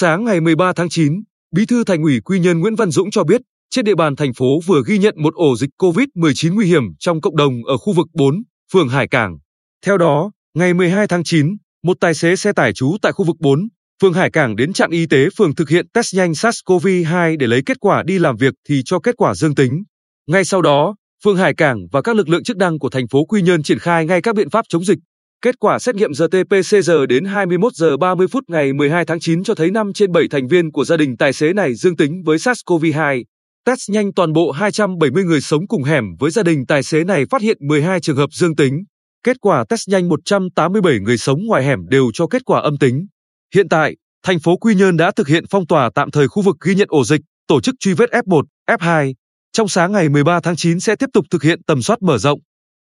[0.00, 1.22] Sáng ngày 13 tháng 9,
[1.56, 3.40] Bí thư Thành ủy Quy Nhơn Nguyễn Văn Dũng cho biết,
[3.70, 7.20] trên địa bàn thành phố vừa ghi nhận một ổ dịch COVID-19 nguy hiểm trong
[7.20, 8.42] cộng đồng ở khu vực 4,
[8.72, 9.38] phường Hải Cảng.
[9.86, 13.36] Theo đó, ngày 12 tháng 9, một tài xế xe tải trú tại khu vực
[13.40, 13.68] 4,
[14.02, 17.62] phường Hải Cảng đến trạm y tế phường thực hiện test nhanh SARS-CoV-2 để lấy
[17.66, 19.82] kết quả đi làm việc thì cho kết quả dương tính.
[20.26, 20.94] Ngay sau đó,
[21.24, 23.78] phường Hải Cảng và các lực lượng chức năng của thành phố Quy Nhơn triển
[23.78, 24.98] khai ngay các biện pháp chống dịch.
[25.42, 29.54] Kết quả xét nghiệm RT-PCR đến 21 giờ 30 phút ngày 12 tháng 9 cho
[29.54, 32.38] thấy 5 trên 7 thành viên của gia đình tài xế này dương tính với
[32.38, 33.24] SARS-CoV-2.
[33.64, 37.24] Test nhanh toàn bộ 270 người sống cùng hẻm với gia đình tài xế này
[37.30, 38.84] phát hiện 12 trường hợp dương tính.
[39.24, 43.06] Kết quả test nhanh 187 người sống ngoài hẻm đều cho kết quả âm tính.
[43.54, 46.56] Hiện tại, thành phố Quy Nhơn đã thực hiện phong tỏa tạm thời khu vực
[46.64, 49.12] ghi nhận ổ dịch, tổ chức truy vết F1, F2.
[49.52, 52.40] Trong sáng ngày 13 tháng 9 sẽ tiếp tục thực hiện tầm soát mở rộng.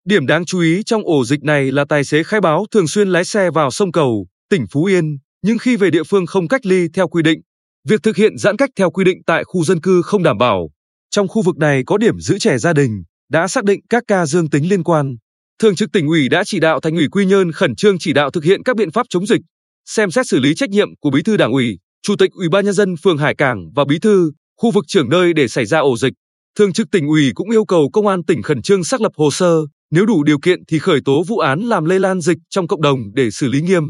[0.08, 3.08] Điểm đáng chú ý trong ổ dịch này là tài xế khai báo thường xuyên
[3.08, 6.66] lái xe vào sông Cầu, tỉnh Phú Yên, nhưng khi về địa phương không cách
[6.66, 7.40] ly theo quy định.
[7.88, 10.70] Việc thực hiện giãn cách theo quy định tại khu dân cư không đảm bảo.
[11.10, 14.26] Trong khu vực này có điểm giữ trẻ gia đình, đã xác định các ca
[14.26, 15.16] dương tính liên quan.
[15.62, 18.30] Thường trực tỉnh ủy đã chỉ đạo Thành ủy Quy Nhơn khẩn trương chỉ đạo
[18.30, 19.40] thực hiện các biện pháp chống dịch,
[19.84, 22.64] xem xét xử lý trách nhiệm của Bí thư Đảng ủy, Chủ tịch Ủy ban
[22.64, 25.78] nhân dân phường Hải Cảng và Bí thư khu vực trưởng nơi để xảy ra
[25.78, 26.12] ổ dịch.
[26.58, 29.30] Thường trực tỉnh ủy cũng yêu cầu công an tỉnh khẩn trương xác lập hồ
[29.30, 29.56] sơ,
[29.90, 32.82] nếu đủ điều kiện thì khởi tố vụ án làm lây lan dịch trong cộng
[32.82, 33.82] đồng để xử lý nghiêm.